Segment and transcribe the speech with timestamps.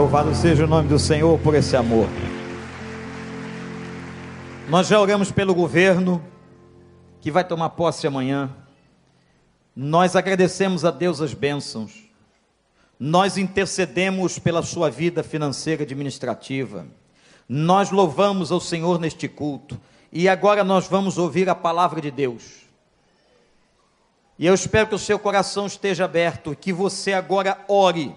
[0.00, 2.08] Louvado seja o nome do Senhor por esse amor.
[4.66, 6.24] Nós já oramos pelo governo
[7.20, 8.48] que vai tomar posse amanhã.
[9.76, 12.08] Nós agradecemos a Deus as bênçãos.
[12.98, 16.86] Nós intercedemos pela sua vida financeira administrativa.
[17.46, 19.78] Nós louvamos ao Senhor neste culto.
[20.10, 22.62] E agora nós vamos ouvir a palavra de Deus.
[24.38, 28.16] E eu espero que o seu coração esteja aberto, que você agora ore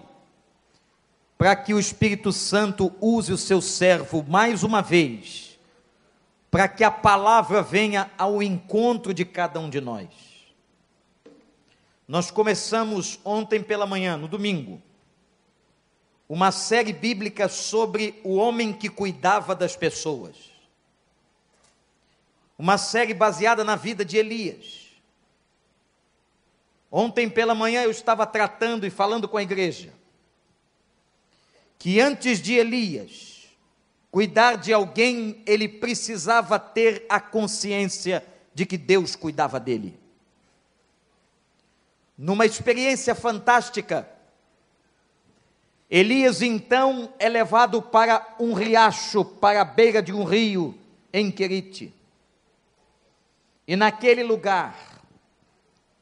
[1.36, 5.58] para que o Espírito Santo use o seu servo mais uma vez,
[6.50, 10.08] para que a palavra venha ao encontro de cada um de nós.
[12.06, 14.80] Nós começamos ontem pela manhã, no domingo,
[16.28, 20.36] uma série bíblica sobre o homem que cuidava das pessoas.
[22.56, 24.84] Uma série baseada na vida de Elias.
[26.90, 29.92] Ontem pela manhã eu estava tratando e falando com a igreja
[31.78, 33.34] que antes de Elias
[34.10, 39.98] cuidar de alguém, ele precisava ter a consciência de que Deus cuidava dele.
[42.16, 44.08] Numa experiência fantástica,
[45.90, 50.78] Elias então é levado para um riacho, para a beira de um rio,
[51.12, 51.92] em Querite.
[53.66, 55.02] E naquele lugar,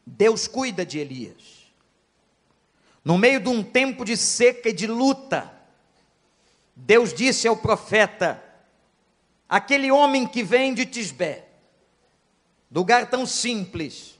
[0.05, 1.73] Deus cuida de Elias.
[3.03, 5.62] No meio de um tempo de seca e de luta,
[6.85, 8.43] Deus disse ao profeta:
[9.49, 11.47] aquele homem que vem de Tisbé,
[12.71, 14.19] lugar tão simples,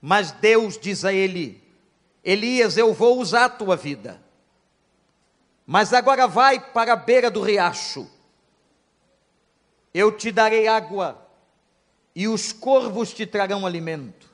[0.00, 1.60] mas Deus diz a ele:
[2.22, 4.22] Elias, eu vou usar a tua vida,
[5.66, 8.08] mas agora vai para a beira do riacho,
[9.92, 11.26] eu te darei água
[12.14, 14.30] e os corvos te trarão alimento.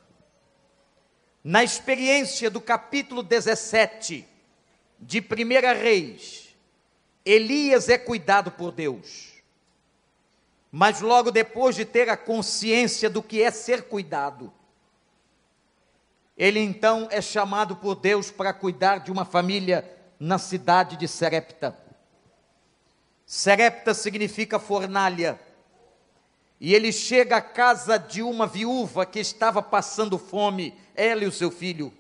[1.43, 4.29] Na experiência do capítulo 17
[5.01, 6.42] de 1 Reis,
[7.25, 9.33] Elias é cuidado por Deus.
[10.71, 14.53] Mas logo depois de ter a consciência do que é ser cuidado,
[16.37, 19.89] ele então é chamado por Deus para cuidar de uma família
[20.19, 21.77] na cidade de Serepta.
[23.27, 25.39] Serepta significa fornalha.
[26.61, 31.33] E ele chega à casa de uma viúva que estava passando fome, ela e o
[31.33, 31.93] seu filho.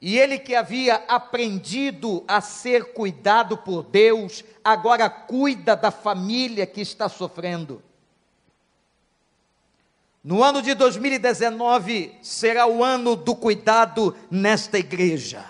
[0.00, 6.80] E ele que havia aprendido a ser cuidado por Deus, agora cuida da família que
[6.80, 7.82] está sofrendo.
[10.22, 15.44] No ano de 2019 será o ano do cuidado nesta igreja.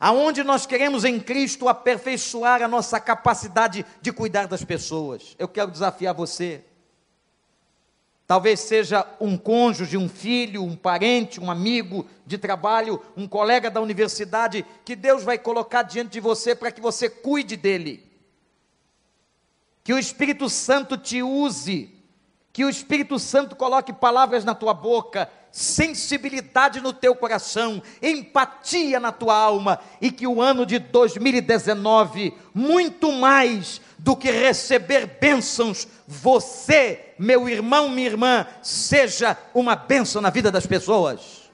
[0.00, 5.36] Aonde nós queremos em Cristo aperfeiçoar a nossa capacidade de cuidar das pessoas.
[5.38, 6.64] Eu quero desafiar você
[8.26, 13.82] Talvez seja um cônjuge, um filho, um parente, um amigo de trabalho, um colega da
[13.82, 18.10] universidade, que Deus vai colocar diante de você para que você cuide dele.
[19.82, 21.94] Que o Espírito Santo te use,
[22.50, 29.12] que o Espírito Santo coloque palavras na tua boca, sensibilidade no teu coração, empatia na
[29.12, 37.14] tua alma, e que o ano de 2019, muito mais do que receber bênçãos, você,
[37.16, 41.48] meu irmão, minha irmã, seja uma bênção na vida das pessoas.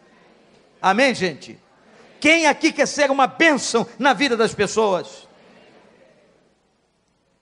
[0.81, 1.61] Amém, gente?
[2.19, 5.29] Quem aqui quer ser uma bênção na vida das pessoas?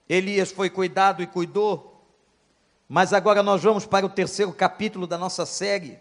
[0.09, 2.03] Elias foi cuidado e cuidou,
[2.85, 5.97] mas agora nós vamos para o terceiro capítulo da nossa série,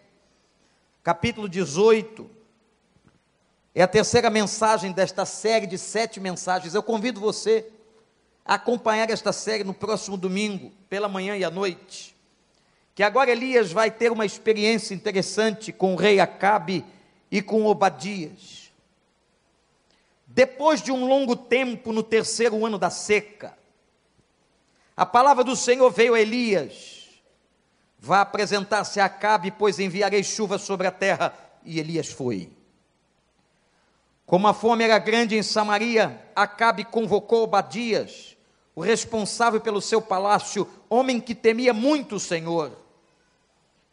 [1.08, 2.28] capítulo 18.
[3.74, 6.74] É a terceira mensagem desta série de sete mensagens.
[6.74, 7.66] Eu convido você
[8.44, 12.14] acompanhar esta série no próximo domingo, pela manhã e à noite.
[12.94, 16.84] Que agora Elias vai ter uma experiência interessante com o rei Acabe
[17.30, 18.70] e com Obadias.
[20.26, 23.56] Depois de um longo tempo, no terceiro ano da seca,
[24.94, 26.97] a palavra do Senhor veio a Elias:
[27.98, 31.34] Vá apresentar-se a Acabe, pois enviarei chuva sobre a terra.
[31.64, 32.50] E Elias foi.
[34.24, 38.36] Como a fome era grande em Samaria, Acabe convocou Obadias,
[38.74, 42.70] o responsável pelo seu palácio, homem que temia muito o Senhor.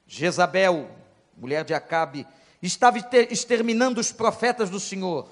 [0.05, 0.89] Jezabel,
[1.35, 2.27] mulher de Acabe,
[2.61, 2.97] estava
[3.29, 5.27] exterminando os profetas do Senhor.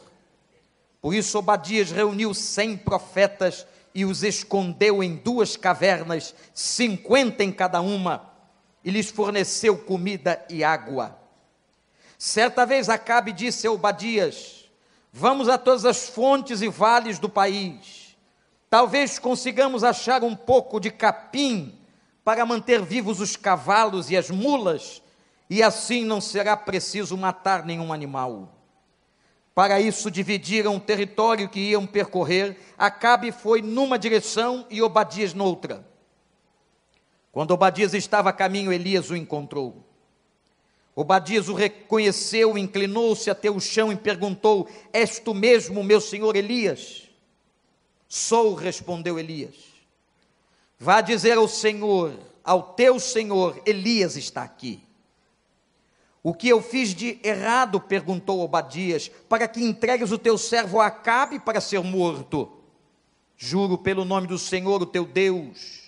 [1.01, 7.81] Por isso Obadias reuniu cem profetas e os escondeu em duas cavernas, cinquenta em cada
[7.81, 8.32] uma,
[8.83, 11.17] e lhes forneceu comida e água.
[12.17, 14.69] Certa vez Acabe disse a Obadias:
[15.11, 18.03] Vamos a todas as fontes e vales do país
[18.73, 21.77] Talvez consigamos achar um pouco de capim
[22.23, 24.99] para manter vivos os cavalos e as mulas,
[25.47, 28.51] e assim não será preciso matar nenhum animal.
[29.53, 32.57] Para isso dividiram o território que iam percorrer.
[32.75, 35.87] Acabe foi numa direção e Obadias noutra.
[37.33, 39.83] Quando Obadias estava a caminho, Elias o encontrou.
[40.95, 47.09] Obadias o reconheceu, inclinou-se até o chão e perguntou: És tu mesmo, meu senhor Elias?
[48.07, 49.55] Sou, respondeu Elias.
[50.77, 52.13] Vá dizer ao Senhor,
[52.43, 54.83] ao teu senhor, Elias está aqui.
[56.21, 57.79] O que eu fiz de errado?
[57.79, 62.51] perguntou Obadias, para que entregues o teu servo a Acabe para ser morto.
[63.35, 65.82] Juro pelo nome do Senhor, o teu Deus,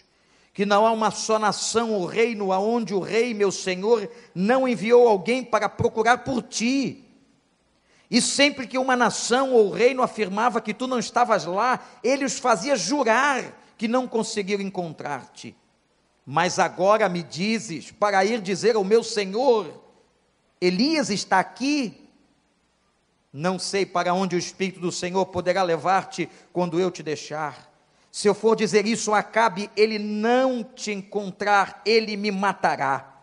[0.55, 5.05] que não há uma só nação ou reino aonde o rei, meu senhor, não enviou
[5.05, 7.03] alguém para procurar por ti.
[8.09, 12.39] E sempre que uma nação ou reino afirmava que tu não estavas lá, ele os
[12.39, 13.43] fazia jurar
[13.77, 15.53] que não conseguiram encontrar-te.
[16.25, 19.83] Mas agora me dizes para ir dizer ao meu senhor:
[20.61, 22.09] Elias está aqui.
[23.33, 27.74] Não sei para onde o Espírito do Senhor poderá levar-te quando eu te deixar.
[28.15, 33.13] Se eu for dizer isso Acabe, ele não te encontrar, ele me matará.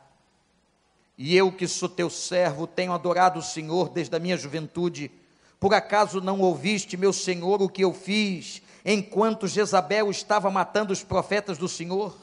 [1.16, 5.10] E eu, que sou teu servo, tenho adorado o Senhor desde a minha juventude.
[5.58, 11.02] Por acaso não ouviste, meu Senhor, o que eu fiz, enquanto Jezabel estava matando os
[11.02, 12.14] profetas do Senhor?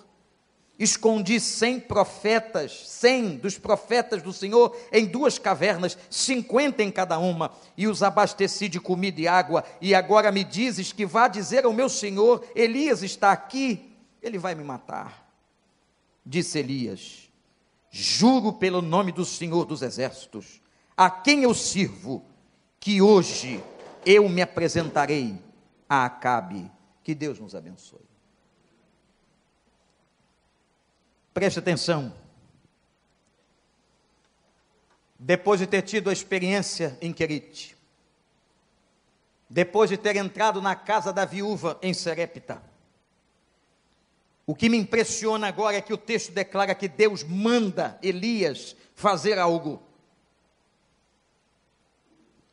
[0.79, 7.51] Escondi cem profetas, cem dos profetas do Senhor em duas cavernas, cinquenta em cada uma,
[7.77, 11.73] e os abasteci de comida e água, e agora me dizes que vá dizer ao
[11.73, 15.29] meu Senhor, Elias está aqui, ele vai me matar.
[16.25, 17.29] Disse Elias,
[17.91, 20.61] juro pelo nome do Senhor dos exércitos,
[20.95, 22.23] a quem eu sirvo,
[22.79, 23.61] que hoje
[24.05, 25.37] eu me apresentarei
[25.87, 26.71] a Acabe,
[27.03, 28.08] que Deus nos abençoe.
[31.33, 32.13] Preste atenção.
[35.17, 37.77] Depois de ter tido a experiência em Querite,
[39.49, 42.61] depois de ter entrado na casa da viúva em Serepta,
[44.49, 49.37] o que me impressiona agora é que o texto declara que Deus manda Elias fazer
[49.37, 49.79] algo.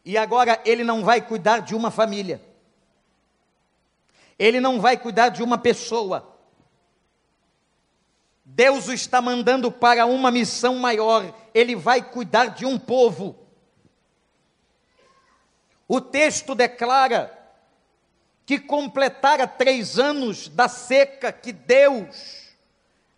[0.04, 2.42] E agora ele não vai cuidar de uma família,
[4.38, 6.35] ele não vai cuidar de uma pessoa,
[8.48, 13.36] Deus o está mandando para uma missão maior, ele vai cuidar de um povo.
[15.88, 17.36] O texto declara
[18.46, 22.46] que completara três anos da seca que Deus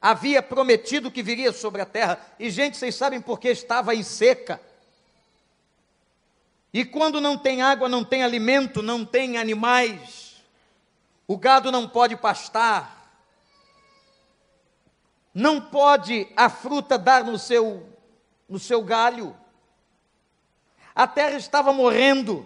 [0.00, 2.18] havia prometido que viria sobre a terra.
[2.38, 4.58] E, gente, vocês sabem por que estava em seca?
[6.72, 10.36] E quando não tem água, não tem alimento, não tem animais,
[11.26, 12.97] o gado não pode pastar,
[15.38, 17.86] não pode a fruta dar no seu,
[18.48, 19.36] no seu galho.
[20.92, 22.44] A terra estava morrendo.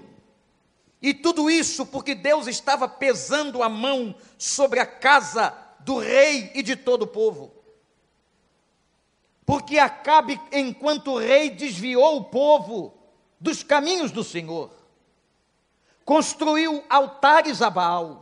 [1.00, 6.62] E tudo isso porque Deus estava pesando a mão sobre a casa do rei e
[6.62, 7.50] de todo o povo.
[9.46, 12.92] Porque Acabe, enquanto rei, desviou o povo
[13.40, 14.70] dos caminhos do Senhor,
[16.04, 18.21] construiu altares a Baal,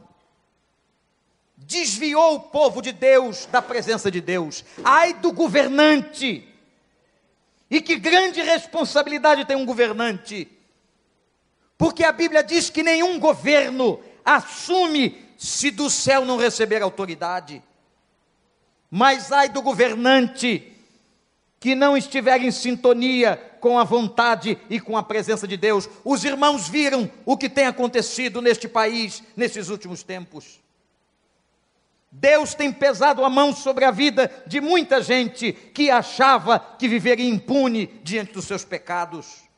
[1.71, 4.65] desviou o povo de Deus da presença de Deus.
[4.83, 6.47] Ai do governante!
[7.71, 10.49] E que grande responsabilidade tem um governante!
[11.79, 17.63] Porque a Bíblia diz que nenhum governo assume se do céu não receber autoridade.
[18.91, 20.77] Mas ai do governante
[21.61, 25.89] que não estiver em sintonia com a vontade e com a presença de Deus.
[26.05, 30.59] Os irmãos viram o que tem acontecido neste país nesses últimos tempos.
[32.13, 37.29] Deus tem pesado a mão sobre a vida de muita gente que achava que viveria
[37.29, 39.49] impune diante dos seus pecados.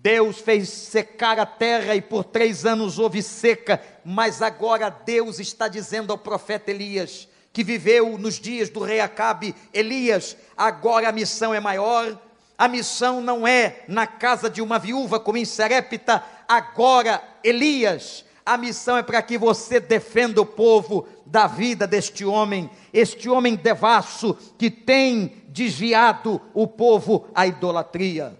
[0.00, 5.66] Deus fez secar a terra e por três anos houve seca, mas agora Deus está
[5.66, 11.52] dizendo ao profeta Elias, que viveu nos dias do rei Acabe, Elias, agora a missão
[11.52, 12.16] é maior,
[12.56, 18.56] a missão não é na casa de uma viúva como em Serepta, agora Elias, a
[18.56, 24.34] missão é para que você defenda o povo da vida deste homem, este homem devasso
[24.56, 28.34] que tem desviado o povo à idolatria.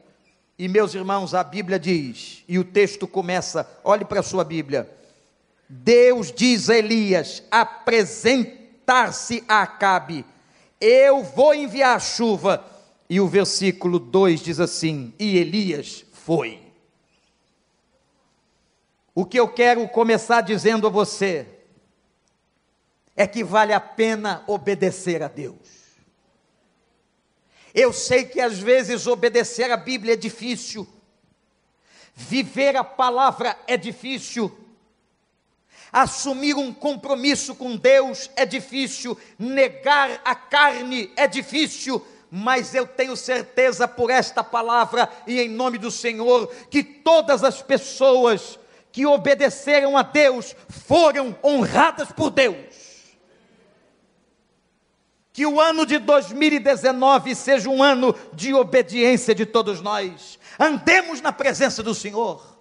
[0.58, 4.90] E meus irmãos, a Bíblia diz, e o texto começa, olhe para a sua Bíblia.
[5.68, 10.24] Deus diz a Elias: apresentar-se a Acabe,
[10.80, 12.64] eu vou enviar a chuva.
[13.10, 16.67] E o versículo 2 diz assim: E Elias foi.
[19.18, 21.44] O que eu quero começar dizendo a você
[23.16, 25.96] é que vale a pena obedecer a Deus.
[27.75, 30.87] Eu sei que às vezes obedecer a Bíblia é difícil,
[32.14, 34.56] Viver a palavra é difícil.
[35.92, 43.16] Assumir um compromisso com Deus é difícil, negar a carne é difícil, mas eu tenho
[43.16, 48.60] certeza por esta palavra e em nome do Senhor que todas as pessoas
[48.99, 52.75] que obedeceram a Deus foram honradas por Deus.
[55.33, 60.37] Que o ano de 2019 seja um ano de obediência de todos nós.
[60.59, 62.59] Andemos na presença do Senhor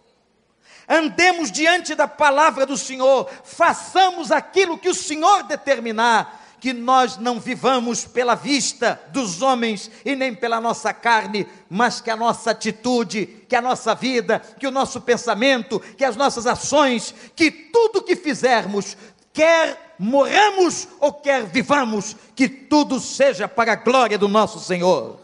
[0.88, 7.40] andemos diante da palavra do Senhor, façamos aquilo que o Senhor determinar, que nós não
[7.40, 13.26] vivamos pela vista dos homens e nem pela nossa carne, mas que a nossa atitude,
[13.48, 18.18] que a nossa vida, que o nosso pensamento, que as nossas ações, que tudo que
[18.18, 18.98] fizermos,
[19.32, 25.22] quer morramos ou quer vivamos, que tudo seja para a glória do nosso Senhor.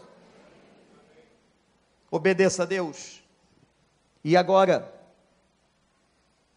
[2.10, 3.22] Obedeça a Deus.
[4.24, 4.90] E agora,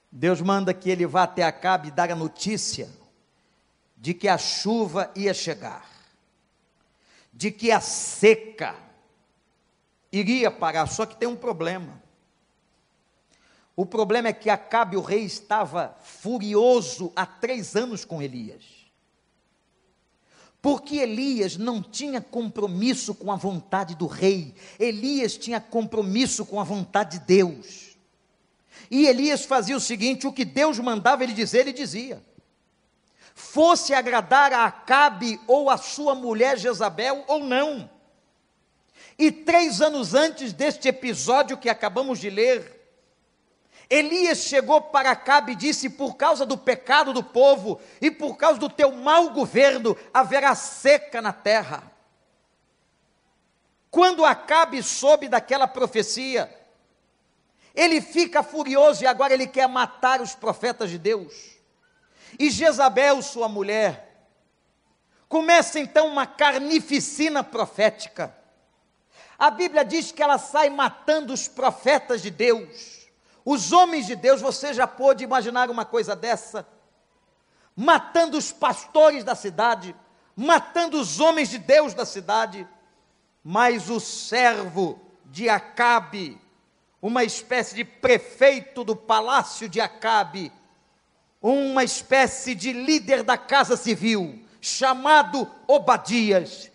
[0.10, 2.88] Deus manda que ele vá até Acabe e dar a notícia
[3.98, 5.90] de que a chuva ia chegar,
[7.34, 8.76] de que a seca
[10.12, 12.02] iria parar, só que tem um problema.
[13.76, 18.64] O problema é que Acabe, o rei, estava furioso há três anos com Elias.
[20.62, 26.64] Porque Elias não tinha compromisso com a vontade do rei, Elias tinha compromisso com a
[26.64, 27.98] vontade de Deus.
[28.90, 32.24] E Elias fazia o seguinte: o que Deus mandava ele dizer, ele dizia.
[33.38, 37.88] Fosse agradar a Acabe ou a sua mulher Jezabel ou não.
[39.16, 42.98] E três anos antes deste episódio que acabamos de ler,
[43.88, 48.60] Elias chegou para Acabe e disse: Por causa do pecado do povo e por causa
[48.60, 51.84] do teu mau governo, haverá seca na terra.
[53.92, 56.52] Quando Acabe soube daquela profecia,
[57.76, 61.57] ele fica furioso e agora ele quer matar os profetas de Deus.
[62.40, 64.28] E Jezabel, sua mulher,
[65.30, 68.36] começa então uma carnificina profética.
[69.38, 73.08] A Bíblia diz que ela sai matando os profetas de Deus,
[73.46, 74.42] os homens de Deus.
[74.42, 76.68] Você já pôde imaginar uma coisa dessa?
[77.76, 79.96] Matando os pastores da cidade,
[80.36, 82.68] matando os homens de Deus da cidade.
[83.44, 86.42] Mas o servo de Acabe,
[87.02, 90.52] uma espécie de prefeito do palácio de Acabe,
[91.54, 96.72] uma espécie de líder da casa civil, chamado Obadias,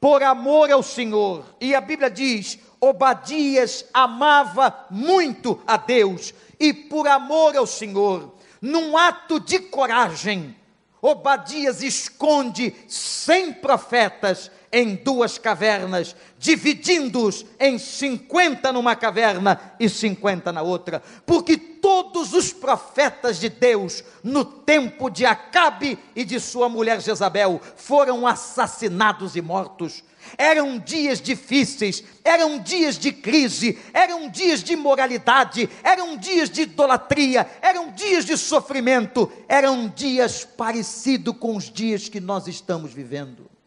[0.00, 1.44] por amor ao Senhor.
[1.60, 8.96] E a Bíblia diz: Obadias amava muito a Deus e por amor ao Senhor, num
[8.96, 10.56] ato de coragem,
[11.00, 20.62] Obadias esconde cem profetas em duas cavernas, dividindo-os em cinquenta numa caverna e cinquenta na
[20.62, 27.00] outra, porque todos os profetas de Deus, no tempo de Acabe e de sua mulher
[27.00, 30.04] Jezabel, foram assassinados e mortos.
[30.36, 37.48] Eram dias difíceis, eram dias de crise, eram dias de imoralidade, eram dias de idolatria,
[37.62, 43.57] eram dias de sofrimento, eram dias parecidos com os dias que nós estamos vivendo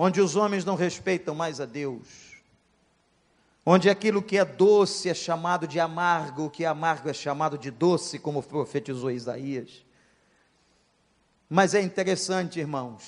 [0.00, 2.06] onde os homens não respeitam mais a Deus,
[3.66, 7.58] onde aquilo que é doce é chamado de amargo, o que é amargo é chamado
[7.58, 9.84] de doce, como profetizou Isaías.
[11.50, 13.02] Mas é interessante, irmãos,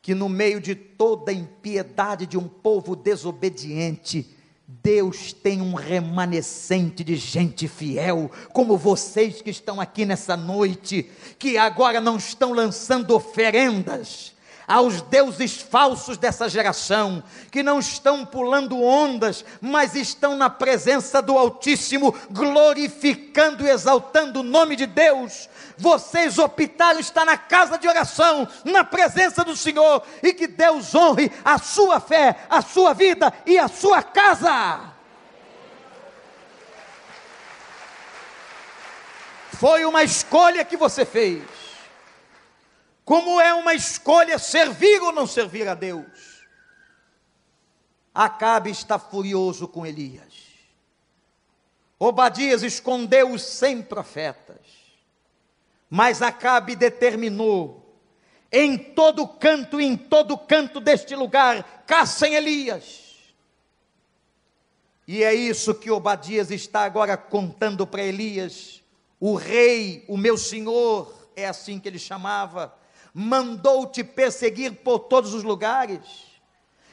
[0.00, 4.30] que no meio de toda a impiedade de um povo desobediente,
[4.66, 11.58] Deus tem um remanescente de gente fiel, como vocês que estão aqui nessa noite, que
[11.58, 14.33] agora não estão lançando oferendas,
[14.66, 21.36] aos deuses falsos dessa geração, que não estão pulando ondas, mas estão na presença do
[21.36, 25.48] Altíssimo, glorificando e exaltando o nome de Deus.
[25.76, 31.30] Vocês optaram estar na casa de oração, na presença do Senhor, e que Deus honre
[31.44, 34.92] a sua fé, a sua vida e a sua casa.
[39.52, 41.63] Foi uma escolha que você fez.
[43.04, 46.42] Como é uma escolha servir ou não servir a Deus.
[48.14, 50.44] Acabe está furioso com Elias.
[51.98, 54.56] Obadias escondeu os cem profetas.
[55.90, 57.98] Mas Acabe determinou,
[58.50, 63.04] em todo canto em todo canto deste lugar, caçem Elias.
[65.06, 68.82] E é isso que Obadias está agora contando para Elias.
[69.20, 72.74] O rei, o meu senhor, é assim que ele chamava,
[73.14, 76.00] mandou-te perseguir por todos os lugares.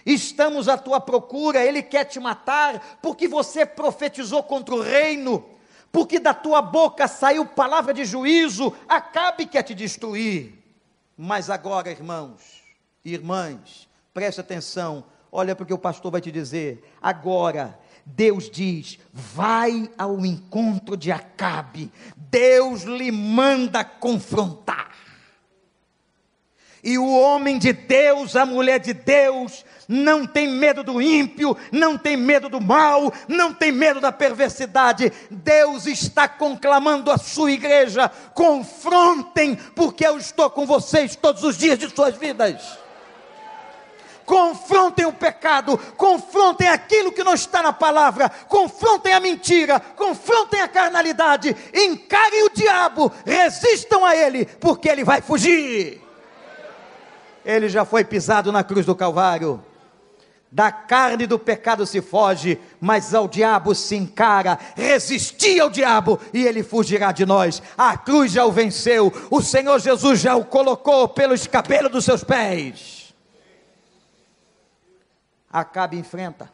[0.05, 5.43] Estamos à tua procura, ele quer te matar, porque você profetizou contra o reino,
[5.91, 10.53] porque da tua boca saiu palavra de juízo, Acabe quer te destruir.
[11.17, 12.61] Mas agora, irmãos
[13.03, 16.83] e irmãs, preste atenção, olha porque o pastor vai te dizer.
[17.01, 24.91] Agora, Deus diz: vai ao encontro de Acabe, Deus lhe manda confrontar.
[26.83, 31.95] E o homem de Deus, a mulher de Deus, não tem medo do ímpio, não
[31.95, 35.11] tem medo do mal, não tem medo da perversidade.
[35.29, 41.77] Deus está conclamando a sua igreja: confrontem, porque eu estou com vocês todos os dias
[41.77, 42.79] de suas vidas.
[44.25, 50.67] Confrontem o pecado, confrontem aquilo que não está na palavra, confrontem a mentira, confrontem a
[50.67, 56.10] carnalidade, encarem o diabo, resistam a ele, porque ele vai fugir.
[57.45, 59.63] Ele já foi pisado na cruz do Calvário.
[60.51, 64.59] Da carne do pecado se foge, mas ao diabo se encara.
[64.75, 67.63] Resistir ao diabo e ele fugirá de nós.
[67.77, 69.13] A cruz já o venceu.
[69.29, 73.13] O Senhor Jesus já o colocou pelo escabelo dos seus pés.
[75.49, 76.51] Acabe enfrenta.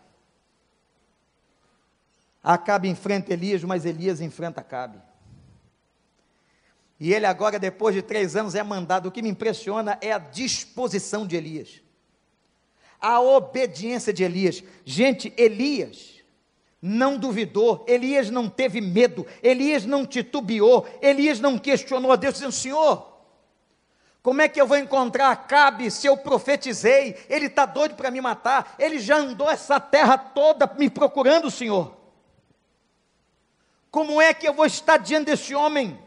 [2.44, 5.00] Acabe enfrenta Elias, mas Elias enfrenta Acabe.
[7.00, 9.08] E ele agora, depois de três anos, é mandado.
[9.08, 11.82] O que me impressiona é a disposição de Elias
[13.00, 14.64] a obediência de Elias.
[14.84, 16.16] Gente, Elias
[16.82, 22.52] não duvidou, Elias não teve medo, Elias não titubeou, Elias não questionou a Deus, dizendo:
[22.52, 23.18] Senhor,
[24.22, 27.16] como é que eu vou encontrar Acabe se eu profetizei?
[27.30, 31.96] Ele está doido para me matar, ele já andou essa terra toda me procurando, Senhor.
[33.90, 35.98] Como é que eu vou estar diante desse homem?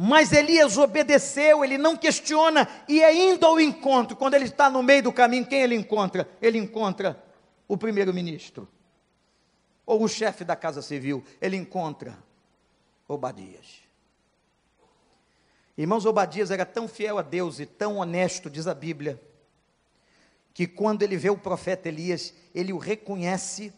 [0.00, 4.80] Mas Elias obedeceu, ele não questiona, e é indo ao encontro, quando ele está no
[4.80, 6.28] meio do caminho, quem ele encontra?
[6.40, 7.20] Ele encontra
[7.66, 8.68] o primeiro-ministro,
[9.84, 12.16] ou o chefe da Casa Civil, ele encontra
[13.08, 13.82] Obadias.
[15.76, 19.20] Irmãos, Obadias era tão fiel a Deus e tão honesto, diz a Bíblia,
[20.54, 23.72] que quando ele vê o profeta Elias, ele o reconhece,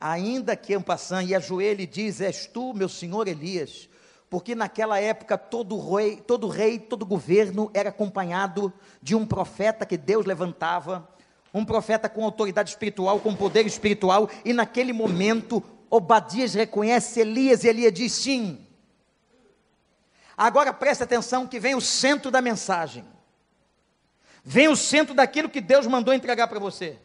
[0.00, 3.88] ainda que em passando, e ajoelha e diz: És tu, meu senhor Elias?
[4.30, 9.96] Porque naquela época todo rei, todo rei, todo governo era acompanhado de um profeta que
[9.96, 11.06] Deus levantava,
[11.52, 17.68] um profeta com autoridade espiritual, com poder espiritual, e naquele momento Obadias reconhece Elias e
[17.68, 18.64] Elias diz sim.
[20.36, 23.04] Agora preste atenção que vem o centro da mensagem.
[24.44, 26.96] Vem o centro daquilo que Deus mandou entregar para você.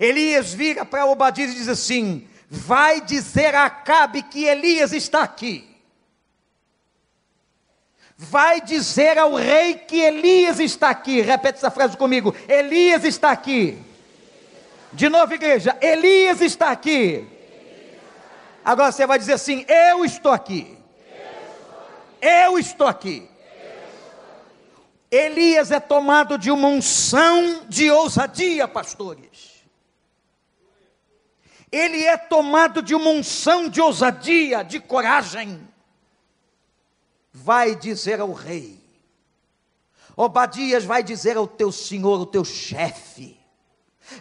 [0.00, 5.68] Elias vira para Obadias e diz assim: vai dizer a Acabe que Elias está aqui.
[8.16, 11.20] Vai dizer ao rei que Elias está aqui.
[11.20, 13.78] Repete essa frase comigo: Elias está aqui.
[14.92, 17.26] De novo, igreja, Elias está aqui.
[18.64, 20.78] Agora você vai dizer assim: Eu estou aqui.
[22.22, 23.28] Eu estou aqui.
[25.10, 29.55] Elias é tomado de uma unção de ousadia, pastores
[31.70, 35.60] ele é tomado de uma unção de ousadia, de coragem.
[37.32, 38.80] Vai dizer ao rei,
[40.16, 43.38] Obadias vai dizer ao teu senhor, o teu chefe,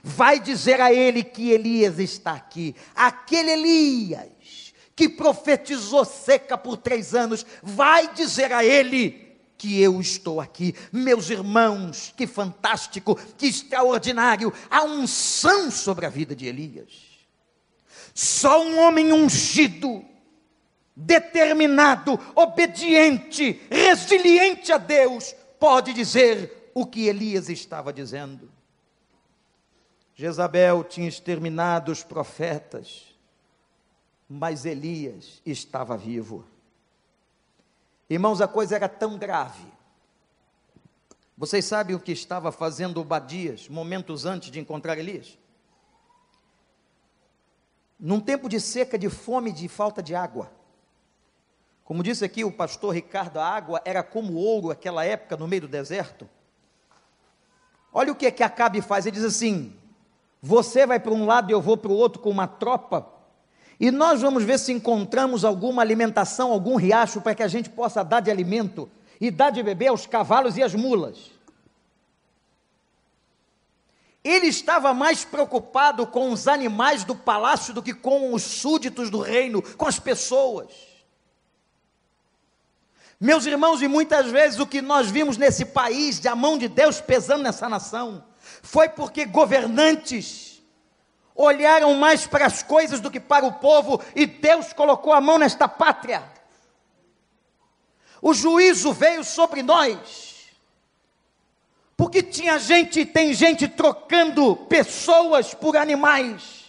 [0.04, 7.14] vai dizer a ele que Elias está aqui, aquele Elias que profetizou seca por três
[7.14, 10.74] anos, vai dizer a ele que eu estou aqui.
[10.92, 17.15] Meus irmãos, que fantástico, que extraordinário, a unção sobre a vida de Elias.
[18.16, 20.06] Só um homem ungido,
[20.96, 28.50] determinado, obediente, resiliente a Deus, pode dizer o que Elias estava dizendo.
[30.16, 33.14] Jezabel tinha exterminado os profetas,
[34.30, 36.46] mas Elias estava vivo.
[38.10, 39.68] Irmãos, a coisa era tão grave.
[41.38, 45.38] Vocês sabem o que estava fazendo Obadias momentos antes de encontrar Elias?
[48.06, 50.52] Num tempo de seca, de fome, de falta de água.
[51.84, 55.64] Como disse aqui o pastor Ricardo, a água era como ouro naquela época no meio
[55.64, 56.30] do deserto.
[57.92, 59.74] Olha o que é que Acabe faz, ele diz assim:
[60.40, 63.12] você vai para um lado e eu vou para o outro com uma tropa,
[63.80, 68.04] e nós vamos ver se encontramos alguma alimentação, algum riacho para que a gente possa
[68.04, 68.88] dar de alimento
[69.20, 71.32] e dar de beber aos cavalos e às mulas.
[74.26, 79.20] Ele estava mais preocupado com os animais do palácio do que com os súditos do
[79.20, 80.74] reino, com as pessoas.
[83.20, 86.68] Meus irmãos, e muitas vezes o que nós vimos nesse país, de a mão de
[86.68, 88.26] Deus pesando nessa nação,
[88.64, 90.60] foi porque governantes
[91.36, 95.38] olharam mais para as coisas do que para o povo, e Deus colocou a mão
[95.38, 96.24] nesta pátria.
[98.20, 100.35] O juízo veio sobre nós,
[101.98, 106.66] porque tinha gente, tem gente trocando pessoas por animais.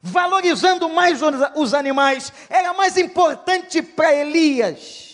[0.00, 1.20] Valorizando mais
[1.56, 5.08] os animais, era mais importante para Elias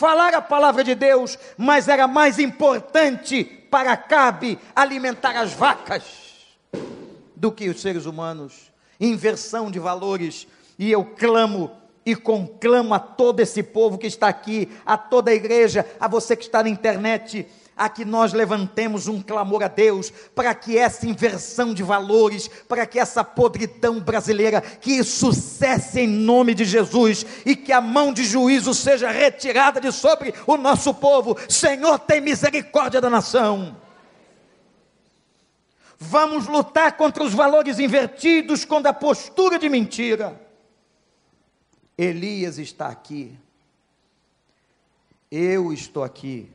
[0.00, 6.04] falar a palavra de Deus, mas era mais importante para Cabe alimentar as vacas
[7.36, 8.72] do que os seres humanos.
[8.98, 10.46] Inversão de valores,
[10.78, 11.70] e eu clamo
[12.10, 16.34] e conclamo a todo esse povo que está aqui, a toda a igreja, a você
[16.34, 17.46] que está na internet,
[17.76, 22.84] a que nós levantemos um clamor a Deus para que essa inversão de valores, para
[22.84, 28.12] que essa podridão brasileira, que isso cesse em nome de Jesus e que a mão
[28.12, 31.38] de juízo seja retirada de sobre o nosso povo.
[31.48, 33.76] Senhor, tem misericórdia da nação.
[35.96, 40.49] Vamos lutar contra os valores invertidos, contra a postura de mentira.
[42.02, 43.38] Elias está aqui.
[45.30, 46.50] Eu estou aqui.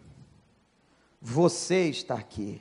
[1.21, 2.60] Você está aqui.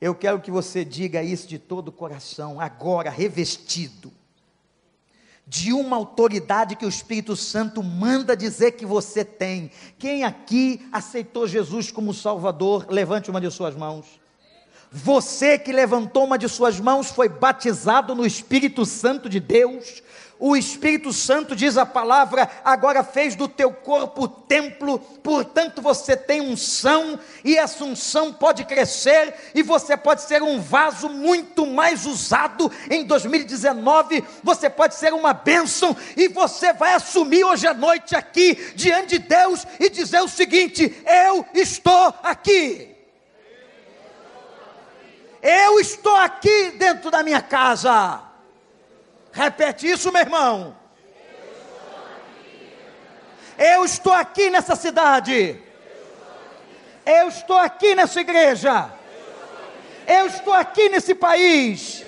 [0.00, 4.12] Eu quero que você diga isso de todo o coração, agora, revestido
[5.46, 9.70] de uma autoridade que o Espírito Santo manda dizer que você tem.
[9.98, 14.17] Quem aqui aceitou Jesus como Salvador, levante uma de suas mãos.
[14.90, 20.02] Você que levantou uma de suas mãos foi batizado no Espírito Santo de Deus,
[20.40, 26.40] o Espírito Santo, diz a palavra, agora fez do teu corpo templo, portanto você tem
[26.40, 32.70] unção, e essa unção pode crescer, e você pode ser um vaso muito mais usado.
[32.88, 38.72] Em 2019, você pode ser uma bênção, e você vai assumir hoje à noite aqui,
[38.76, 42.97] diante de Deus, e dizer o seguinte: Eu estou aqui.
[45.48, 48.20] Eu estou aqui dentro da minha casa.
[49.32, 50.76] Repete isso, meu irmão.
[53.56, 55.58] Eu estou aqui nessa cidade.
[57.06, 58.92] Eu estou aqui nessa igreja.
[60.06, 62.04] Eu estou aqui nesse país.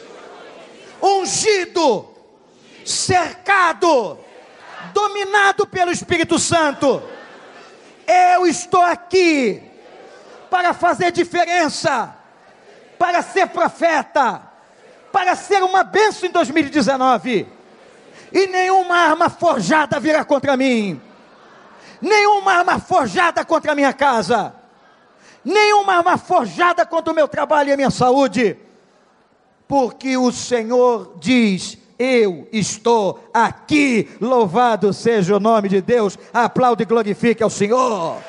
[1.03, 2.15] Ungido,
[2.85, 4.19] cercado,
[4.93, 7.03] dominado pelo Espírito Santo.
[8.07, 9.63] Eu estou aqui
[10.51, 12.20] para fazer diferença,
[13.01, 14.51] para ser profeta
[15.13, 17.47] para ser uma bênção em 2019.
[18.33, 21.01] E nenhuma arma forjada virá contra mim.
[22.01, 24.55] Nenhuma arma forjada contra a minha casa.
[25.45, 28.57] Nenhuma arma forjada contra o meu trabalho e a minha saúde.
[29.67, 34.09] Porque o Senhor diz: Eu estou aqui.
[34.21, 36.17] Louvado seja o nome de Deus.
[36.33, 38.23] Aplaude e glorifique ao Senhor.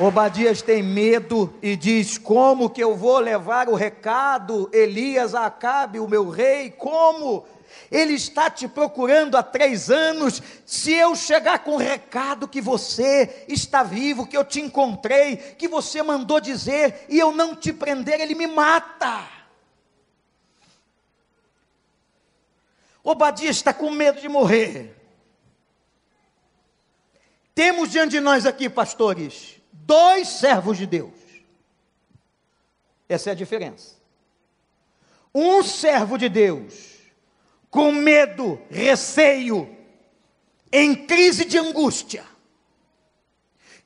[0.00, 6.00] Obadias tem medo e diz: Como que eu vou levar o recado, Elias, a Acabe,
[6.00, 6.70] o meu rei?
[6.70, 7.44] Como?
[7.90, 10.42] Ele está te procurando há três anos.
[10.64, 15.68] Se eu chegar com o recado que você está vivo, que eu te encontrei, que
[15.68, 19.28] você mandou dizer, e eu não te prender, ele me mata.
[23.04, 24.96] Obadias está com medo de morrer.
[27.54, 29.59] Temos diante de nós aqui, pastores,
[29.90, 31.10] dois servos de Deus.
[33.08, 33.96] Essa é a diferença.
[35.34, 36.98] Um servo de Deus,
[37.68, 39.68] com medo, receio,
[40.70, 42.24] em crise de angústia.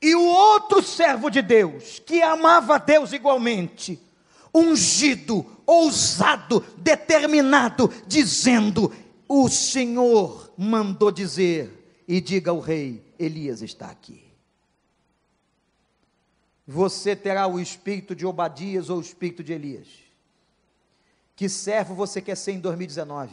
[0.03, 3.99] E o outro servo de Deus, que amava Deus igualmente,
[4.55, 8.93] ungido, ousado, determinado, dizendo:
[9.27, 14.24] O Senhor mandou dizer, e diga ao rei: Elias está aqui
[16.67, 19.89] você terá o espírito de Obadias ou o espírito de Elias.
[21.37, 23.33] Que servo você quer ser em 2019?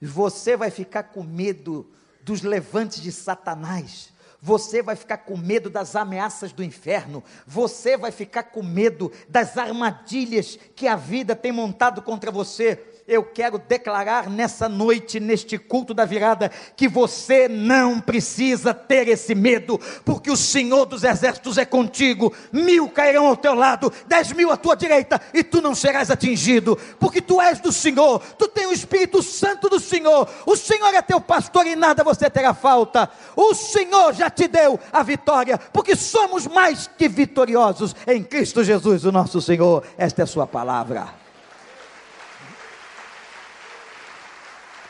[0.00, 1.88] Você vai ficar com medo
[2.22, 4.10] dos levantes de Satanás.
[4.40, 7.22] Você vai ficar com medo das ameaças do inferno.
[7.46, 13.22] Você vai ficar com medo das armadilhas que a vida tem montado contra você eu
[13.22, 19.78] quero declarar nessa noite, neste culto da virada, que você não precisa ter esse medo,
[20.04, 22.32] porque o Senhor dos Exércitos é contigo.
[22.50, 26.78] Mil cairão ao teu lado, dez mil à tua direita, e tu não serás atingido,
[26.98, 30.28] porque tu és do Senhor, tu tens o Espírito Santo do Senhor.
[30.46, 33.10] O Senhor é teu pastor e nada você terá falta.
[33.36, 39.04] O Senhor já te deu a vitória, porque somos mais que vitoriosos em Cristo Jesus,
[39.04, 39.84] o nosso Senhor.
[39.98, 41.21] Esta é a sua palavra.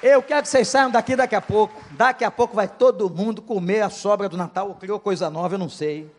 [0.02, 1.80] Eu quero que vocês saiam daqui daqui a pouco.
[1.92, 5.54] Daqui a pouco vai todo mundo comer a sobra do Natal, ou criou coisa nova,
[5.54, 6.10] eu não sei.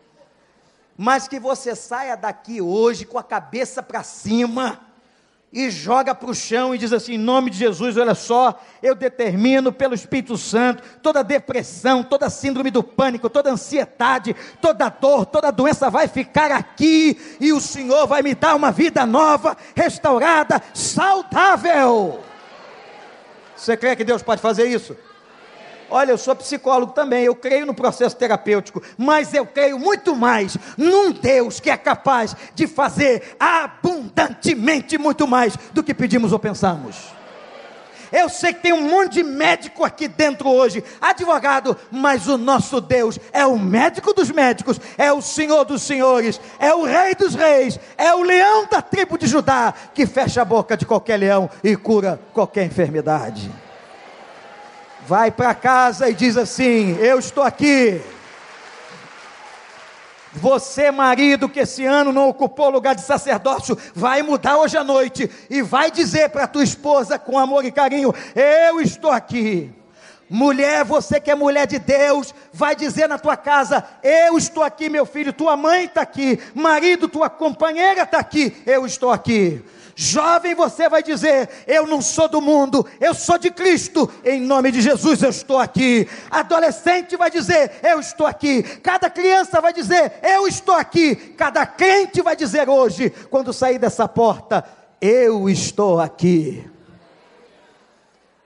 [0.96, 4.80] Mas que você saia daqui hoje com a cabeça para cima
[5.52, 8.94] e joga para o chão e diz assim: em nome de Jesus, olha só, eu
[8.94, 15.50] determino pelo Espírito Santo toda depressão, toda síndrome do pânico, toda ansiedade, toda dor, toda
[15.50, 22.24] doença vai ficar aqui e o Senhor vai me dar uma vida nova, restaurada, saudável.
[23.64, 24.94] Você crê que Deus pode fazer isso?
[25.88, 30.58] Olha, eu sou psicólogo também, eu creio no processo terapêutico, mas eu creio muito mais
[30.76, 37.14] num Deus que é capaz de fazer abundantemente muito mais do que pedimos ou pensamos.
[38.14, 42.80] Eu sei que tem um monte de médico aqui dentro hoje, advogado, mas o nosso
[42.80, 47.34] Deus é o médico dos médicos, é o Senhor dos senhores, é o Rei dos
[47.34, 51.50] reis, é o leão da tribo de Judá que fecha a boca de qualquer leão
[51.62, 53.50] e cura qualquer enfermidade
[55.06, 58.00] vai para casa e diz assim: Eu estou aqui.
[60.34, 64.82] Você, marido, que esse ano não ocupou o lugar de sacerdócio, vai mudar hoje à
[64.82, 69.72] noite e vai dizer para tua esposa com amor e carinho: Eu estou aqui.
[70.28, 74.88] Mulher, você que é mulher de Deus, vai dizer na tua casa: Eu estou aqui,
[74.88, 79.62] meu filho, tua mãe está aqui, marido, tua companheira está aqui, eu estou aqui.
[79.96, 84.72] Jovem, você vai dizer: Eu não sou do mundo, eu sou de Cristo, em nome
[84.72, 86.08] de Jesus eu estou aqui.
[86.30, 88.62] Adolescente vai dizer: Eu estou aqui.
[88.62, 91.14] Cada criança vai dizer: Eu estou aqui.
[91.14, 94.64] Cada crente vai dizer hoje, quando sair dessa porta:
[95.00, 96.68] Eu estou aqui.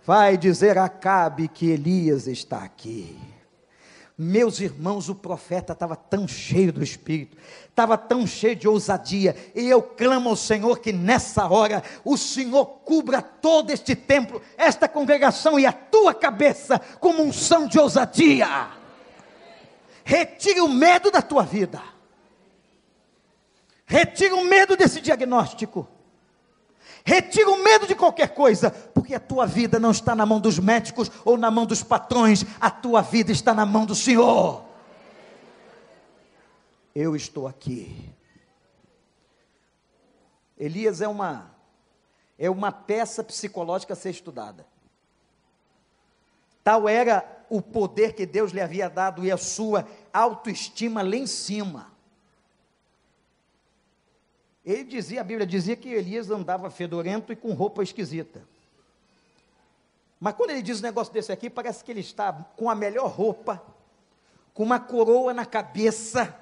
[0.05, 3.28] Vai dizer Acabe que Elias está aqui.
[4.21, 7.37] Meus irmãos, o profeta estava tão cheio do Espírito,
[7.69, 12.67] estava tão cheio de ousadia, e eu clamo ao Senhor que nessa hora o Senhor
[12.67, 18.71] cubra todo este templo, esta congregação e a tua cabeça como um som de ousadia.
[20.03, 21.81] Retire o medo da tua vida,
[23.87, 25.87] retire o medo desse diagnóstico.
[27.05, 30.59] Retira o medo de qualquer coisa, porque a tua vida não está na mão dos
[30.59, 34.65] médicos ou na mão dos patrões, a tua vida está na mão do Senhor.
[36.95, 38.13] Eu estou aqui.
[40.59, 41.57] Elias é uma
[42.39, 44.65] é uma peça psicológica a ser estudada.
[46.63, 51.27] Tal era o poder que Deus lhe havia dado e a sua autoestima lá em
[51.27, 51.98] cima.
[54.69, 58.43] Ele dizia, a Bíblia dizia que Elias andava fedorento e com roupa esquisita.
[60.21, 63.09] Mas quando ele diz um negócio desse aqui, parece que ele está com a melhor
[63.09, 63.63] roupa,
[64.53, 66.39] com uma coroa na cabeça,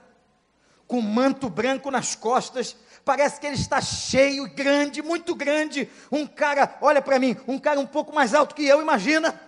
[0.89, 5.89] com um manto branco nas costas, parece que ele está cheio, grande, muito grande.
[6.11, 9.41] Um cara, olha para mim, um cara um pouco mais alto que eu, imagina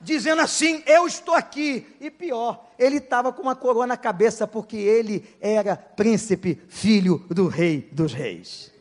[0.00, 1.86] dizendo assim: Eu estou aqui.
[2.00, 7.48] E pior, ele estava com uma coroa na cabeça, porque ele era príncipe, filho do
[7.48, 8.72] rei dos reis.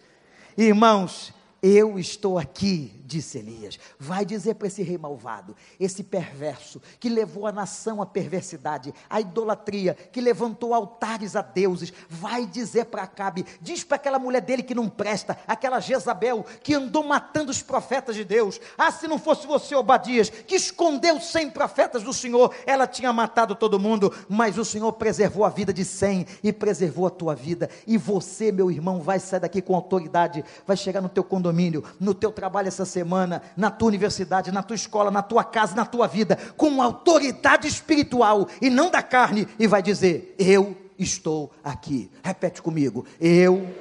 [0.58, 3.80] Irmãos, eu estou aqui disse Elias.
[3.98, 9.20] Vai dizer para esse rei malvado, esse perverso, que levou a nação à perversidade, à
[9.20, 11.92] idolatria, que levantou altares a deuses.
[12.08, 16.76] Vai dizer para Acabe, diz para aquela mulher dele que não presta, aquela Jezabel, que
[16.76, 18.62] andou matando os profetas de Deus.
[18.78, 23.56] Ah, se não fosse você, Obadias, que escondeu cem profetas do Senhor, ela tinha matado
[23.56, 27.70] todo mundo, mas o Senhor preservou a vida de cem e preservou a tua vida.
[27.88, 32.14] E você, meu irmão, vai sair daqui com autoridade, vai chegar no teu condomínio, no
[32.14, 35.86] teu trabalho essa semana semana, na tua universidade, na tua escola, na tua casa, na
[35.86, 42.12] tua vida, com autoridade espiritual e não da carne, e vai dizer: Eu estou aqui.
[42.22, 43.74] Repete comigo: Eu.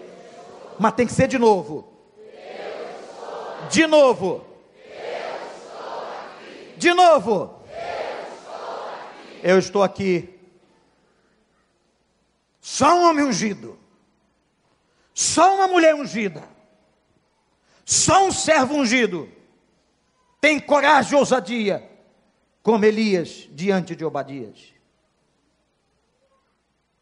[0.79, 1.89] Mas tem que ser de novo.
[3.69, 4.45] De novo.
[6.77, 7.59] De novo.
[9.43, 10.39] Eu estou aqui.
[12.61, 13.77] Só um homem ungido.
[15.13, 16.58] Só uma mulher ungida
[17.89, 19.33] só um servo ungido
[20.43, 21.91] tem coragem e ousadia,
[22.63, 24.75] como Elias diante de Obadias.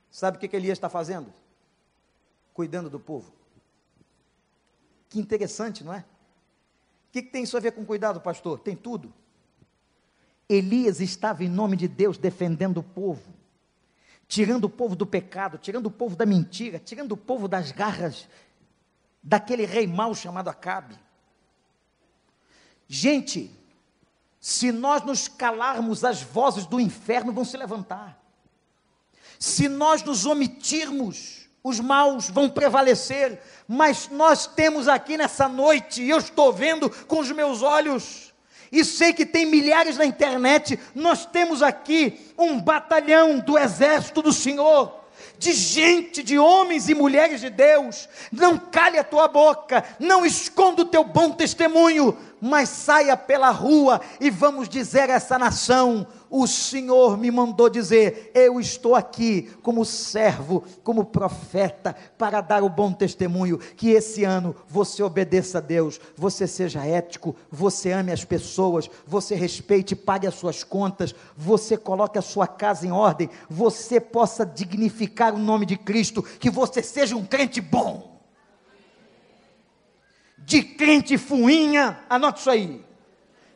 [0.09, 1.35] Sabe o que, que Elias está fazendo?
[2.55, 3.33] Cuidando do povo.
[5.09, 6.05] Que interessante, não é?
[7.09, 8.61] O que, que tem isso a ver com cuidado, pastor?
[8.61, 9.13] Tem tudo.
[10.49, 13.35] Elias estava em nome de Deus defendendo o povo,
[14.29, 18.29] tirando o povo do pecado, tirando o povo da mentira, tirando o povo das garras
[19.27, 20.97] daquele rei mau chamado Acabe.
[22.87, 23.51] Gente,
[24.41, 28.17] se nós nos calarmos, as vozes do inferno vão se levantar.
[29.37, 33.43] Se nós nos omitirmos, os maus vão prevalecer.
[33.67, 38.33] Mas nós temos aqui nessa noite, eu estou vendo com os meus olhos,
[38.71, 44.33] e sei que tem milhares na internet, nós temos aqui um batalhão do exército do
[44.33, 45.06] Senhor
[45.39, 48.09] de gente, de homens e mulheres de Deus.
[48.33, 54.01] Não cale a tua boca, não esconda o teu bom testemunho, mas saia pela rua
[54.21, 59.85] e vamos dizer a essa nação: o Senhor me mandou dizer, eu estou aqui como
[59.85, 63.59] servo, como profeta, para dar o bom testemunho.
[63.59, 69.35] Que esse ano você obedeça a Deus, você seja ético, você ame as pessoas, você
[69.35, 75.35] respeite, pague as suas contas, você coloque a sua casa em ordem, você possa dignificar
[75.35, 78.17] o nome de Cristo, que você seja um crente bom
[80.47, 82.86] de crente fuinha, anote isso aí.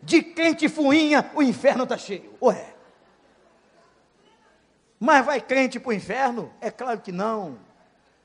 [0.03, 2.35] De crente fuinha, o inferno está cheio.
[2.43, 2.75] Ué.
[4.99, 6.53] Mas vai crente para o inferno?
[6.61, 7.59] É claro que não.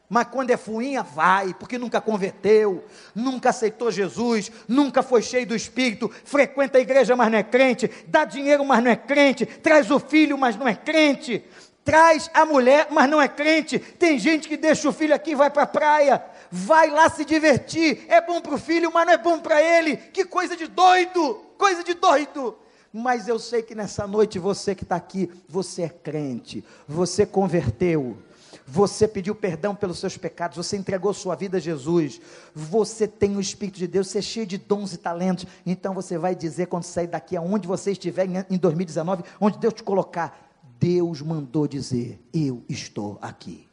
[0.08, 2.86] Mas quando é fuinha, vai, porque nunca converteu,
[3.16, 7.90] nunca aceitou Jesus, nunca foi cheio do Espírito, frequenta a igreja, mas não é crente,
[8.06, 11.44] dá dinheiro, mas não é crente, traz o filho, mas não é crente,
[11.84, 13.80] traz a mulher, mas não é crente.
[13.80, 17.26] Tem gente que deixa o filho aqui e vai para a praia, vai lá se
[17.26, 19.98] divertir, é bom para o filho, mas não é bom para ele.
[19.98, 22.56] Que coisa de doido, coisa de doido.
[22.94, 28.18] Mas eu sei que nessa noite você que está aqui, você é crente, você converteu,
[28.66, 32.22] você pediu perdão pelos seus pecados, você entregou sua vida a Jesus,
[32.54, 35.46] você tem o Espírito de Deus, você é cheio de dons e talentos.
[35.66, 39.84] Então você vai dizer quando sair daqui, aonde você estiver em 2019, onde Deus te
[39.84, 43.68] colocar, Deus mandou dizer: Eu estou aqui.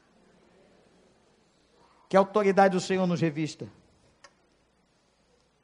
[2.08, 3.66] Que autoridade do Senhor nos revista.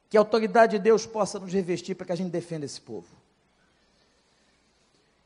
[0.09, 3.07] Que a autoridade de Deus possa nos revestir para que a gente defenda esse povo.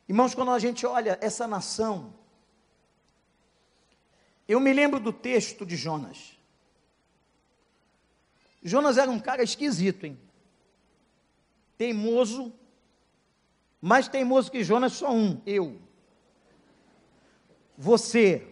[0.08, 2.14] Irmãos, quando a gente olha essa nação,
[4.48, 6.38] eu me lembro do texto de Jonas.
[8.62, 10.20] Jonas era um cara esquisito, hein?
[11.78, 12.54] Teimoso,
[13.82, 15.82] mais teimoso que Jonas, só um, eu.
[17.78, 18.48] Você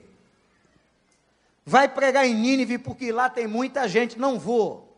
[1.66, 4.91] vai pregar em Nínive porque lá tem muita gente, não vou.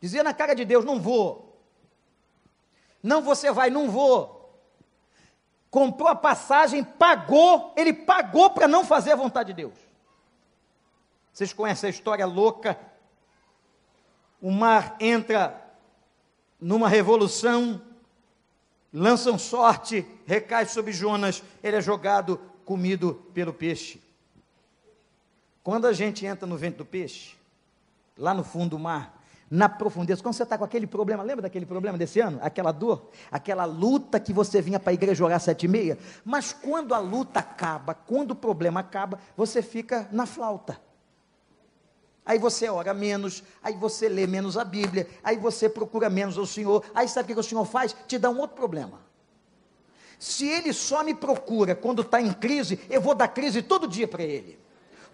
[0.00, 1.60] Dizia na cara de Deus, não vou.
[3.02, 4.38] Não você vai, não vou.
[5.70, 9.74] Comprou a passagem, pagou, ele pagou para não fazer a vontade de Deus.
[11.32, 12.78] Vocês conhecem a história louca?
[14.40, 15.68] O mar entra
[16.60, 17.80] numa revolução,
[18.92, 24.02] lançam sorte, recai sobre Jonas, ele é jogado, comido pelo peixe.
[25.62, 27.36] Quando a gente entra no vento do peixe,
[28.16, 29.17] lá no fundo do mar,
[29.50, 32.38] na profundeza, quando você está com aquele problema, lembra daquele problema desse ano?
[32.42, 36.52] Aquela dor, aquela luta que você vinha para a igreja orar sete e meia, mas
[36.52, 40.78] quando a luta acaba, quando o problema acaba, você fica na flauta.
[42.26, 46.46] Aí você ora menos, aí você lê menos a Bíblia, aí você procura menos o
[46.46, 47.96] Senhor, aí sabe o que o Senhor faz?
[48.06, 49.00] Te dá um outro problema.
[50.18, 54.06] Se ele só me procura quando está em crise, eu vou dar crise todo dia
[54.06, 54.58] para ele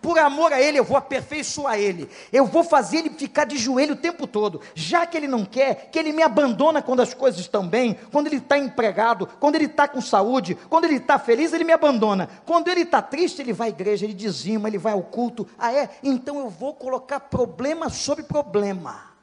[0.04, 3.94] por amor a Ele, eu vou aperfeiçoar Ele, eu vou fazer Ele ficar de joelho
[3.94, 7.40] o tempo todo, já que Ele não quer, que Ele me abandona quando as coisas
[7.40, 11.54] estão bem, quando Ele está empregado, quando Ele está com saúde, quando Ele está feliz,
[11.54, 14.92] Ele me abandona, quando Ele está triste, Ele vai à igreja, Ele dizima, Ele vai
[14.92, 15.88] ao culto, ah é?
[16.02, 19.14] Então eu vou colocar problema sobre problema.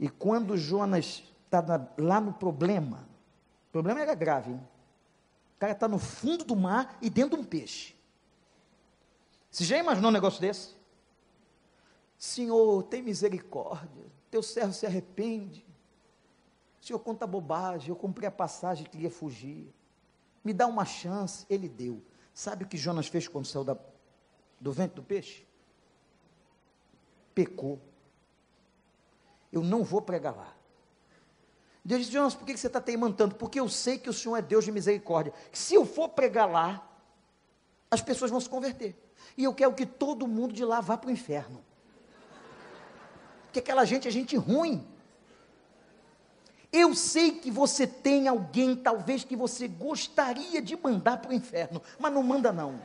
[0.00, 3.06] E quando Jonas está lá no problema,
[3.68, 4.60] o problema era grave, hein?
[5.60, 7.94] Cara está no fundo do mar e dentro de um peixe.
[9.50, 10.74] Você já imaginou um negócio desse?
[12.16, 15.64] Senhor, tem misericórdia, teu servo se arrepende.
[16.80, 19.70] Senhor, conta bobagem, eu comprei a passagem que ia fugir.
[20.42, 22.02] Me dá uma chance, ele deu.
[22.32, 23.76] Sabe o que Jonas fez quando saiu da,
[24.58, 25.46] do vento do peixe?
[27.34, 27.78] Pecou.
[29.52, 30.56] Eu não vou pregar lá.
[31.84, 33.36] Deus disse, Jonas, por que você está teimando tanto?
[33.36, 35.32] Porque eu sei que o Senhor é Deus de misericórdia.
[35.52, 36.86] Se eu for pregar lá,
[37.90, 38.94] as pessoas vão se converter.
[39.36, 41.64] E eu quero que todo mundo de lá vá para o inferno.
[43.44, 44.86] Porque aquela gente é gente ruim.
[46.72, 51.82] Eu sei que você tem alguém, talvez, que você gostaria de mandar para o inferno,
[51.98, 52.80] mas não manda não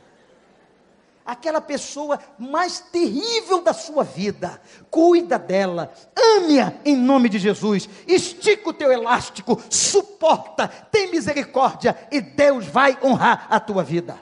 [1.26, 4.60] aquela pessoa mais terrível da sua vida.
[4.90, 7.88] Cuida dela, ame-a em nome de Jesus.
[8.06, 14.18] Estica o teu elástico, suporta, tem misericórdia e Deus vai honrar a tua vida.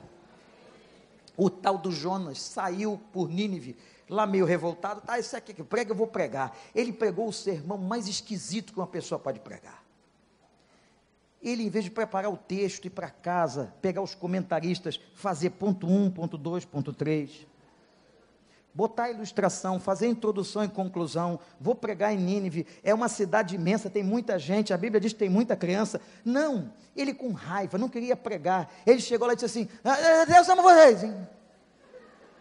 [1.36, 3.76] O tal do Jonas saiu por Nínive,
[4.08, 6.56] lá meio revoltado, tá, isso aqui que prega, eu vou pregar.
[6.74, 9.83] Ele pregou o sermão mais esquisito que uma pessoa pode pregar
[11.44, 15.86] ele, em vez de preparar o texto, ir para casa, pegar os comentaristas, fazer ponto
[15.86, 17.46] 1, ponto 2, ponto 3,
[18.72, 23.54] botar a ilustração, fazer a introdução e conclusão, vou pregar em Nínive, é uma cidade
[23.54, 26.00] imensa, tem muita gente, a Bíblia diz que tem muita criança.
[26.24, 28.68] Não, ele com raiva, não queria pregar.
[28.84, 31.04] Ele chegou lá e disse assim: ah, ah, Deus ama vocês.
[31.04, 31.28] Hein?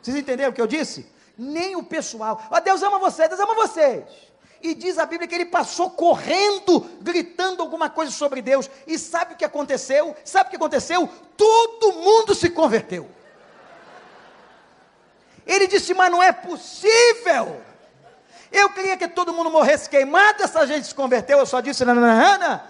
[0.02, 1.06] Vocês entenderam o que eu disse?
[1.38, 4.33] Nem o pessoal, oh, Deus ama vocês, Deus ama vocês.
[4.64, 8.70] E diz a Bíblia que ele passou correndo, gritando alguma coisa sobre Deus.
[8.88, 10.16] E sabe o que aconteceu?
[10.24, 11.10] Sabe o que aconteceu?
[11.36, 13.12] Todo mundo se converteu.
[15.46, 17.62] Ele disse: Mas não é possível.
[18.50, 21.40] Eu queria que todo mundo morresse queimado, essa gente se converteu.
[21.40, 22.66] Eu só disse: Ana.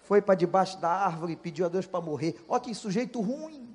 [0.00, 2.42] Foi para debaixo da árvore e pediu a Deus para morrer.
[2.48, 3.71] Olha que sujeito ruim.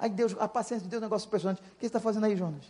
[0.00, 1.60] Aí Deus, a paciência de Deus é um negócio impressionante.
[1.60, 2.64] O que você está fazendo aí, Jonas?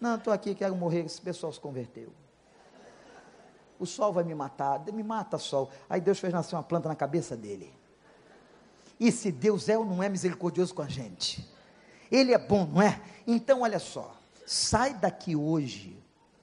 [0.00, 1.06] Não, estou aqui, quero morrer.
[1.06, 2.08] Esse pessoal se converteu.
[3.78, 4.84] O sol vai me matar.
[4.92, 5.70] Me mata, sol.
[5.88, 7.72] Aí Deus fez nascer uma planta na cabeça dele.
[8.98, 11.48] E se Deus é ou não é misericordioso com a gente?
[12.10, 13.00] Ele é bom, não é?
[13.24, 15.96] Então, olha só, sai daqui hoje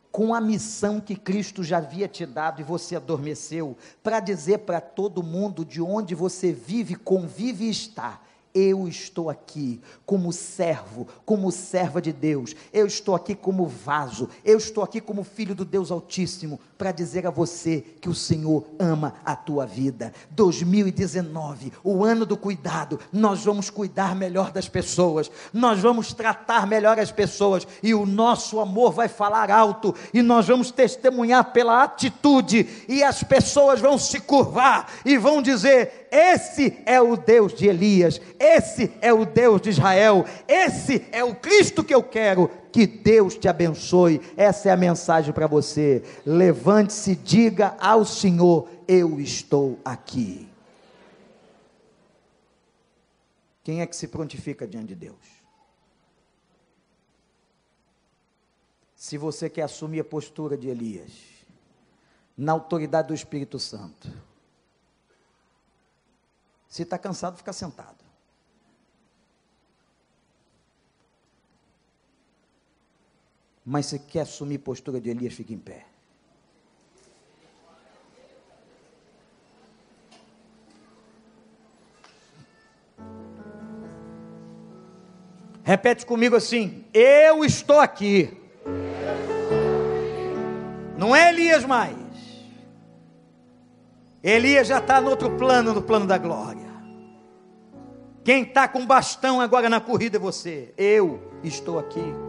[0.09, 4.80] com a missão que Cristo já havia te dado e você adormeceu, para dizer para
[4.80, 8.21] todo mundo de onde você vive, convive e está
[8.56, 12.56] eu estou aqui como servo, como serva de Deus.
[12.72, 14.30] Eu estou aqui como vaso.
[14.45, 18.66] Eu estou aqui como filho do Deus Altíssimo para dizer a você que o Senhor
[18.80, 20.14] ama a tua vida.
[20.32, 22.97] 2019, o ano do cuidado.
[23.12, 25.30] Nós vamos cuidar melhor das pessoas.
[25.51, 30.47] Nós vamos tratar melhor as pessoas e o nosso amor vai falar alto e nós
[30.47, 37.01] vamos testemunhar pela atitude e as pessoas vão se curvar e vão dizer: esse é
[37.01, 41.96] o Deus de Elias, esse é o Deus de Israel, esse é o Cristo que
[41.96, 42.48] eu quero.
[42.72, 44.22] Que Deus te abençoe.
[44.38, 46.04] Essa é a mensagem para você.
[46.26, 50.48] Levante-se e diga ao Senhor: Eu estou aqui.
[53.64, 55.36] Quem é que se prontifica diante de Deus?
[58.96, 61.12] Se você quer assumir a postura de Elias,
[62.38, 64.12] na autoridade do Espírito Santo,
[66.68, 67.95] se está cansado, fica sentado.
[73.66, 75.86] Mas se quer assumir postura de Elias, fica em pé.
[85.63, 88.38] Repete comigo assim: Eu estou aqui.
[90.95, 91.95] Não é Elias mais.
[94.22, 96.66] Elias já está no outro plano, no plano da glória.
[98.24, 100.72] Quem está com bastão agora na corrida é você.
[100.78, 102.24] Eu estou aqui.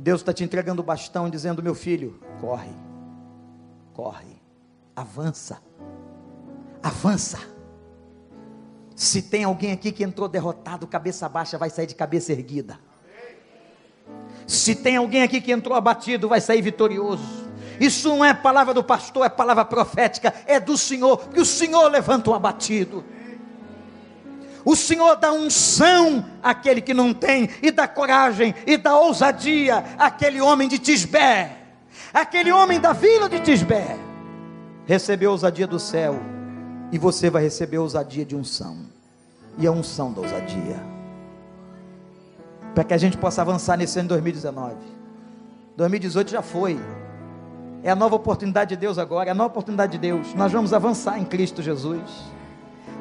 [0.00, 2.70] Deus está te entregando o bastão, dizendo: meu filho, corre,
[3.92, 4.40] corre,
[4.94, 5.60] avança,
[6.80, 7.38] avança.
[8.94, 12.78] Se tem alguém aqui que entrou derrotado, cabeça baixa, vai sair de cabeça erguida.
[14.46, 17.48] Se tem alguém aqui que entrou abatido, vai sair vitorioso.
[17.80, 21.88] Isso não é palavra do pastor, é palavra profética, é do Senhor, que o Senhor
[21.90, 23.04] levanta o abatido.
[24.68, 30.42] O Senhor dá unção àquele que não tem, e dá coragem, e dá ousadia àquele
[30.42, 31.56] homem de Tisbé,
[32.12, 33.96] aquele homem da vila de Tisbé.
[34.84, 36.20] Recebeu ousadia do céu,
[36.92, 38.76] e você vai receber ousadia de unção,
[39.56, 40.78] e a unção da ousadia,
[42.74, 44.74] para que a gente possa avançar nesse ano de 2019.
[45.78, 46.78] 2018 já foi,
[47.82, 50.34] é a nova oportunidade de Deus agora, é a nova oportunidade de Deus.
[50.34, 52.02] Nós vamos avançar em Cristo Jesus.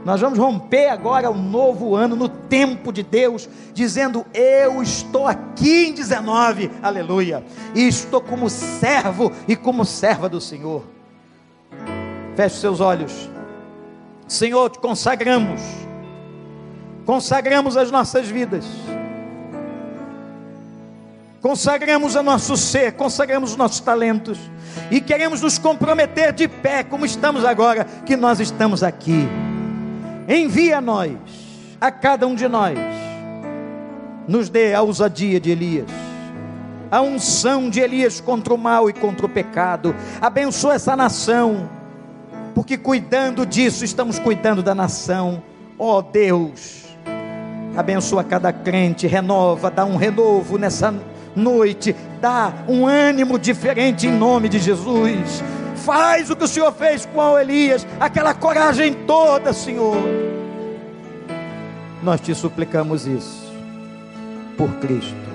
[0.07, 5.87] Nós vamos romper agora o novo ano no tempo de Deus, dizendo: Eu estou aqui
[5.87, 7.43] em 19, aleluia,
[7.75, 10.85] e estou como servo e como serva do Senhor.
[12.37, 13.29] Feche seus olhos,
[14.29, 15.59] Senhor, te consagramos,
[17.05, 18.63] consagramos as nossas vidas
[21.41, 24.37] consagramos o nosso ser, consagramos os nossos talentos
[24.91, 29.29] e queremos nos comprometer de pé, como estamos agora, que nós estamos aqui.
[30.27, 31.13] Envia a nós,
[31.79, 32.77] a cada um de nós,
[34.27, 35.89] nos dê a ousadia de Elias,
[36.91, 39.95] a unção de Elias contra o mal e contra o pecado.
[40.19, 41.69] Abençoa essa nação,
[42.53, 45.41] porque cuidando disso, estamos cuidando da nação.
[45.79, 46.87] Ó oh, Deus,
[47.77, 50.93] abençoa cada crente, renova, dá um renovo nessa
[51.37, 51.95] noite.
[52.19, 55.41] Dá um ânimo diferente em nome de Jesus.
[55.77, 59.97] Faz o que o Senhor fez com Elias, aquela coragem toda, Senhor.
[62.03, 63.51] Nós te suplicamos isso,
[64.57, 65.26] por Cristo.